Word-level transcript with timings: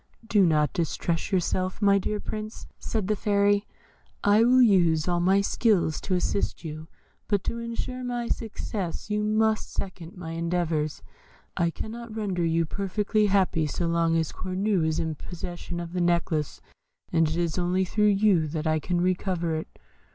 "Do 0.25 0.43
not 0.47 0.73
distress 0.73 1.31
yourself, 1.31 1.79
my 1.79 1.99
dear 1.99 2.19
Prince," 2.19 2.65
said 2.79 3.07
the 3.07 3.15
Fairy, 3.15 3.67
"I 4.23 4.43
will 4.43 4.59
use 4.63 5.07
all 5.07 5.19
my 5.19 5.41
skill 5.41 5.91
to 5.91 6.15
assist 6.15 6.63
you; 6.63 6.87
but 7.27 7.43
to 7.43 7.59
ensure 7.59 8.03
my 8.03 8.27
success 8.27 9.11
you 9.11 9.21
must 9.23 9.71
second 9.71 10.17
my 10.17 10.31
endeavours. 10.31 11.03
I 11.55 11.69
cannot 11.69 12.15
render 12.15 12.43
you 12.43 12.65
perfectly 12.65 13.27
happy 13.27 13.67
so 13.67 13.85
long 13.85 14.17
as 14.17 14.31
Cornue 14.31 14.87
is 14.87 14.97
in 14.97 15.13
possession 15.13 15.79
of 15.79 15.93
the 15.93 16.01
necklace, 16.01 16.61
and 17.13 17.29
it 17.29 17.35
is 17.37 17.59
only 17.59 17.85
through 17.85 18.07
you 18.07 18.47
that 18.47 18.65
I 18.65 18.79
can 18.79 19.01
recover 19.01 19.53
it. 19.53 19.77